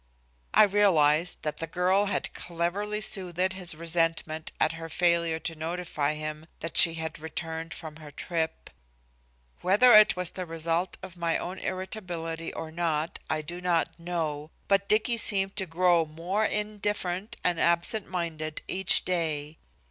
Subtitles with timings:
[0.55, 6.15] I realized that the girl had cleverly soothed his resentment at her failure to notify
[6.15, 8.71] him that she had returned from her trip.
[9.61, 14.49] Whether it was the result of my own irritability or not I do not know,
[14.67, 19.59] but Dicky seemed to grow more indifferent and absent minded each day.